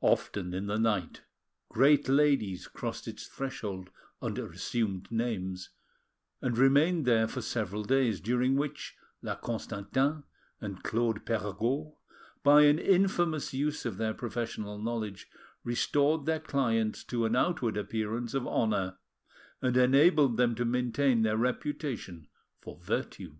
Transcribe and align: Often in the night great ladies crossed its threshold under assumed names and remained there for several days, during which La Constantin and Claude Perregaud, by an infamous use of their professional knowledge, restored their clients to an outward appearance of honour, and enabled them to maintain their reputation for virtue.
Often 0.00 0.54
in 0.54 0.68
the 0.68 0.78
night 0.78 1.20
great 1.68 2.08
ladies 2.08 2.66
crossed 2.66 3.06
its 3.06 3.26
threshold 3.26 3.90
under 4.22 4.50
assumed 4.50 5.12
names 5.12 5.68
and 6.40 6.56
remained 6.56 7.04
there 7.04 7.28
for 7.28 7.42
several 7.42 7.84
days, 7.84 8.18
during 8.22 8.56
which 8.56 8.96
La 9.20 9.34
Constantin 9.34 10.24
and 10.62 10.82
Claude 10.82 11.26
Perregaud, 11.26 11.94
by 12.42 12.62
an 12.62 12.78
infamous 12.78 13.52
use 13.52 13.84
of 13.84 13.98
their 13.98 14.14
professional 14.14 14.78
knowledge, 14.78 15.28
restored 15.62 16.24
their 16.24 16.40
clients 16.40 17.04
to 17.04 17.26
an 17.26 17.36
outward 17.36 17.76
appearance 17.76 18.32
of 18.32 18.46
honour, 18.48 18.96
and 19.60 19.76
enabled 19.76 20.38
them 20.38 20.54
to 20.54 20.64
maintain 20.64 21.20
their 21.20 21.36
reputation 21.36 22.28
for 22.62 22.78
virtue. 22.78 23.36